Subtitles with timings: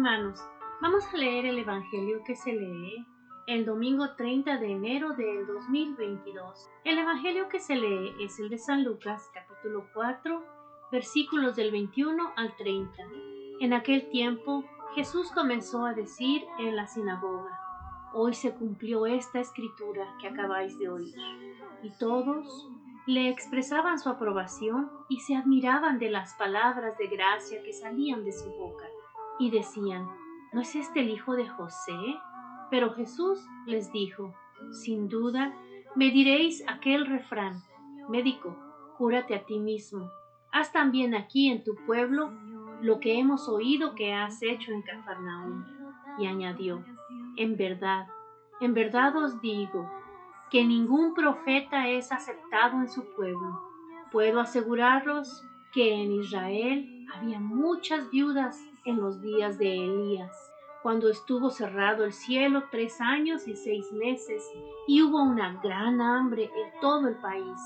[0.00, 0.40] hermanos,
[0.80, 3.06] vamos a leer el Evangelio que se lee
[3.46, 6.70] el domingo 30 de enero del 2022.
[6.84, 10.42] El Evangelio que se lee es el de San Lucas, capítulo 4,
[10.90, 12.94] versículos del 21 al 30.
[13.60, 17.60] En aquel tiempo Jesús comenzó a decir en la sinagoga,
[18.14, 21.14] Hoy se cumplió esta escritura que acabáis de oír.
[21.82, 22.70] Y todos
[23.04, 28.32] le expresaban su aprobación y se admiraban de las palabras de gracia que salían de
[28.32, 28.86] su boca.
[29.40, 30.06] Y decían,
[30.52, 31.96] ¿no es este el hijo de José?
[32.70, 34.34] Pero Jesús les dijo,
[34.70, 35.52] sin duda,
[35.96, 37.62] me diréis aquel refrán,
[38.08, 38.56] médico,
[38.96, 40.08] cúrate a ti mismo.
[40.52, 42.30] Haz también aquí en tu pueblo
[42.82, 45.64] lo que hemos oído que has hecho en Cafarnaúm.
[46.18, 46.84] Y añadió,
[47.36, 48.06] en verdad,
[48.60, 49.90] en verdad os digo,
[50.50, 53.60] que ningún profeta es aceptado en su pueblo.
[54.10, 60.50] Puedo aseguraros que en Israel había muchas viudas en los días de Elías
[60.82, 64.42] cuando estuvo cerrado el cielo tres años y seis meses
[64.86, 67.60] y hubo una gran hambre en todo el país.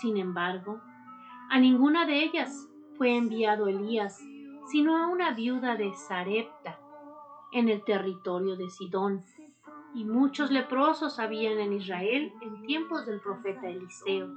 [0.00, 0.80] Sin embargo,
[1.50, 4.18] a ninguna de ellas fue enviado Elías,
[4.66, 6.78] sino a una viuda de Sarepta,
[7.52, 9.24] en el territorio de Sidón.
[9.94, 14.28] Y muchos leprosos habían en Israel en tiempos del profeta Eliseo.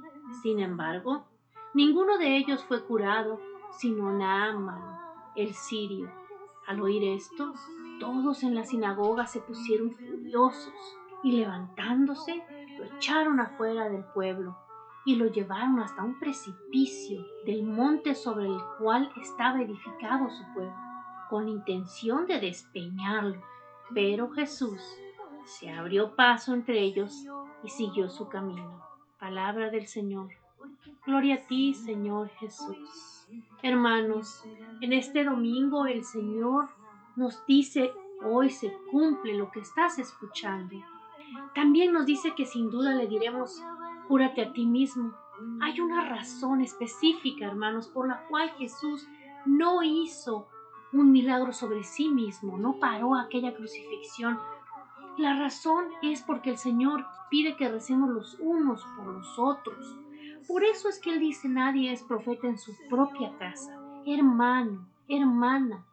[0.42, 1.26] Sin embargo,
[1.74, 3.38] ninguno de ellos fue curado,
[3.72, 4.98] sino Naaman,
[5.36, 6.21] el sirio.
[6.66, 7.52] Al oír esto,
[7.98, 12.44] todos en la sinagoga se pusieron furiosos y levantándose
[12.78, 14.56] lo echaron afuera del pueblo
[15.04, 20.74] y lo llevaron hasta un precipicio del monte sobre el cual estaba edificado su pueblo,
[21.28, 23.42] con intención de despeñarlo.
[23.92, 24.80] Pero Jesús
[25.44, 27.26] se abrió paso entre ellos
[27.64, 28.80] y siguió su camino.
[29.18, 30.28] Palabra del Señor.
[31.04, 33.26] Gloria a ti, Señor Jesús.
[33.62, 34.44] Hermanos,
[34.82, 36.68] en este domingo el Señor
[37.14, 37.92] nos dice,
[38.24, 40.74] hoy se cumple lo que estás escuchando.
[41.54, 43.62] También nos dice que sin duda le diremos,
[44.08, 45.14] cúrate a ti mismo.
[45.60, 49.06] Hay una razón específica, hermanos, por la cual Jesús
[49.46, 50.48] no hizo
[50.92, 54.40] un milagro sobre sí mismo, no paró aquella crucifixión.
[55.16, 59.96] La razón es porque el Señor pide que recemos los unos por los otros.
[60.48, 63.81] Por eso es que Él dice, nadie es profeta en su propia casa.
[64.04, 65.84] Hermano, hermana,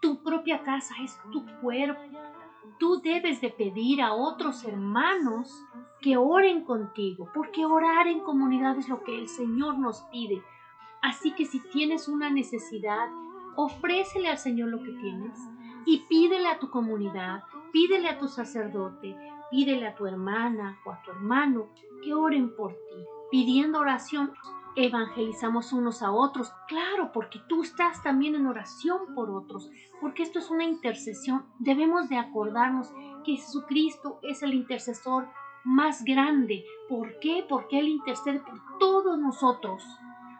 [0.00, 2.00] tu propia casa es tu cuerpo.
[2.78, 5.64] Tú debes de pedir a otros hermanos
[6.00, 10.42] que oren contigo, porque orar en comunidad es lo que el Señor nos pide.
[11.02, 13.08] Así que si tienes una necesidad,
[13.56, 15.36] ofrécele al Señor lo que tienes
[15.86, 19.16] y pídele a tu comunidad, pídele a tu sacerdote,
[19.50, 21.68] pídele a tu hermana o a tu hermano
[22.04, 23.04] que oren por ti.
[23.30, 24.32] Pidiendo oración,
[24.76, 26.52] evangelizamos unos a otros.
[26.68, 29.70] Claro, porque tú estás también en oración por otros,
[30.00, 31.46] porque esto es una intercesión.
[31.58, 32.92] Debemos de acordarnos
[33.24, 35.28] que Jesucristo es el intercesor
[35.64, 36.64] más grande.
[36.88, 37.44] ¿Por qué?
[37.48, 39.82] Porque Él intercede por todos nosotros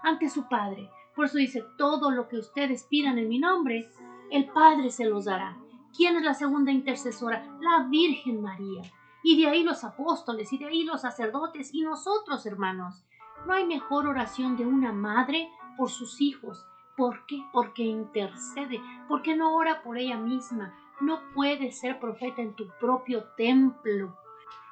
[0.03, 0.89] ante su Padre.
[1.17, 3.91] Por eso dice, todo lo que ustedes pidan en mi nombre,
[4.31, 5.57] el Padre se los dará.
[5.97, 7.43] ¿Quién es la segunda intercesora?
[7.61, 8.83] La Virgen María.
[9.25, 13.03] Y de ahí los apóstoles, y de ahí los sacerdotes, y nosotros, hermanos.
[13.45, 16.67] No hay mejor oración de una madre por sus hijos.
[16.97, 17.45] ¿Por qué?
[17.53, 20.75] Porque intercede, porque no ora por ella misma.
[21.01, 24.17] No puedes ser profeta en tu propio templo.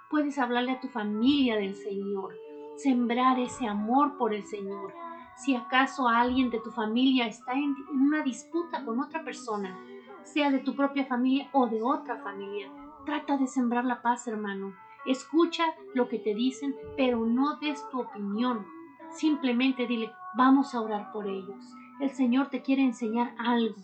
[0.08, 2.34] Puedes hablarle a tu familia del Señor,
[2.76, 4.94] sembrar ese amor por el Señor.
[5.36, 9.78] Si acaso alguien de tu familia está en, una disputa con otra persona,
[10.22, 12.70] sea de tu propia familia o de otra familia,
[13.04, 14.72] trata de sembrar la paz, hermano.
[15.06, 18.66] Escucha lo que te dicen, pero no des tu opinión.
[19.12, 21.74] Simplemente dile, vamos a orar por ellos.
[22.00, 23.76] El Señor te quiere enseñar algo.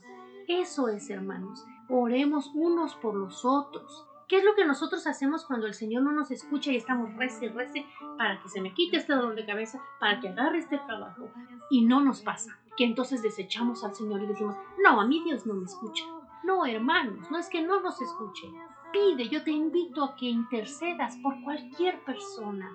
[0.48, 1.64] Eso es, hermanos.
[1.88, 4.06] Oremos unos por los otros.
[4.28, 7.48] ¿Qué es lo que nosotros hacemos cuando el Señor no nos escucha y estamos rece,
[7.48, 7.84] rece
[8.16, 11.28] para que se me quite este dolor de cabeza, para que agarre este trabajo?
[11.68, 12.58] Y no nos pasa.
[12.76, 16.04] Que entonces desechamos al Señor y decimos, no, a mí Dios no me escucha.
[16.44, 18.48] No, hermanos, no es que no nos escuche
[18.92, 22.70] pide, yo te invito a que intercedas por cualquier persona,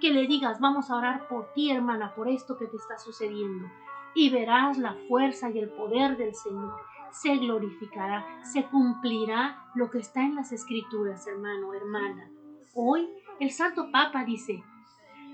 [0.00, 3.68] que le digas, vamos a orar por ti, hermana, por esto que te está sucediendo,
[4.14, 6.74] y verás la fuerza y el poder del Señor.
[7.10, 12.28] Se glorificará, se cumplirá lo que está en las escrituras, hermano, hermana.
[12.74, 13.08] Hoy
[13.40, 14.62] el Santo Papa dice,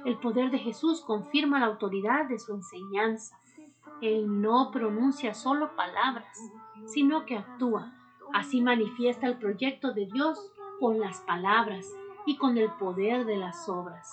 [0.04, 3.38] el poder de Jesús confirma la autoridad de su enseñanza.
[4.00, 6.38] Él no pronuncia solo palabras,
[6.86, 7.92] sino que actúa
[8.34, 10.50] Así manifiesta el proyecto de Dios
[10.81, 11.86] con las palabras
[12.26, 14.10] y con el poder de las obras.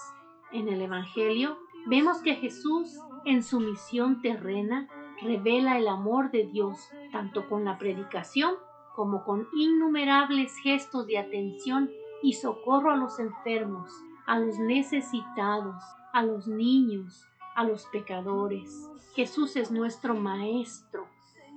[0.52, 1.58] En el Evangelio
[1.88, 4.88] vemos que Jesús, en su misión terrena,
[5.24, 6.78] revela el amor de Dios
[7.12, 8.54] tanto con la predicación
[8.96, 11.90] como con innumerables gestos de atención
[12.22, 13.92] y socorro a los enfermos,
[14.28, 15.84] a los necesitados,
[16.14, 17.26] a los niños,
[17.56, 18.88] a los pecadores.
[19.16, 21.08] Jesús es nuestro Maestro,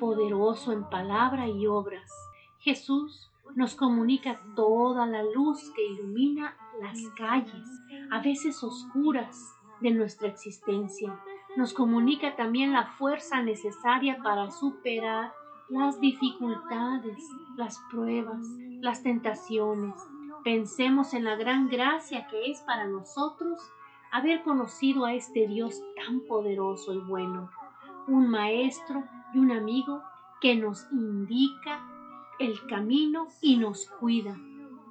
[0.01, 2.11] poderoso en palabra y obras.
[2.65, 7.69] Jesús nos comunica toda la luz que ilumina las calles,
[8.11, 11.15] a veces oscuras, de nuestra existencia.
[11.57, 15.35] Nos comunica también la fuerza necesaria para superar
[15.69, 17.23] las dificultades,
[17.59, 18.41] las pruebas,
[18.81, 19.95] las tentaciones.
[20.43, 23.61] Pensemos en la gran gracia que es para nosotros
[24.11, 27.51] haber conocido a este Dios tan poderoso y bueno,
[28.07, 30.03] un maestro y un amigo
[30.41, 31.91] que nos indica
[32.39, 34.37] el camino y nos cuida,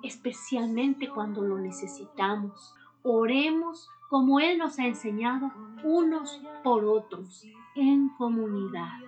[0.02, 2.74] especialmente cuando lo necesitamos.
[3.04, 5.52] Oremos como Él nos ha enseñado
[5.84, 7.46] unos por otros,
[7.76, 9.00] en comunidad.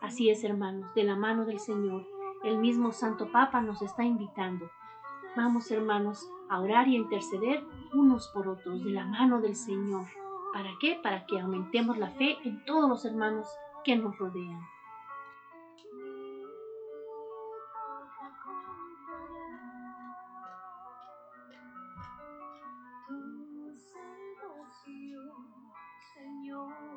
[0.00, 2.06] Así es, hermanos, de la mano del Señor,
[2.42, 4.70] el mismo Santo Papa nos está invitando.
[5.36, 10.06] Vamos, hermanos, a orar y a interceder unos por otros, de la mano del Señor.
[10.52, 10.98] ¿Para qué?
[11.02, 13.46] Para que aumentemos la fe en todos los hermanos
[13.82, 14.60] que nos rodean.
[23.06, 23.82] tus
[26.14, 26.93] Señor.